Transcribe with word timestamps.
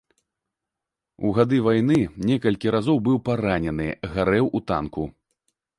У 1.29 1.33
гады 1.39 1.57
вайны 1.69 1.99
некалькі 2.31 2.67
разоў 2.79 2.97
быў 3.09 3.17
паранены, 3.31 3.87
гарэў 4.17 4.45
у 4.59 4.69
танку. 4.73 5.03